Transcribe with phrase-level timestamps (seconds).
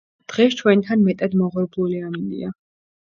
[0.31, 2.51] დღეს ჩვენთან მეტად მოღრუბლული ამინდია.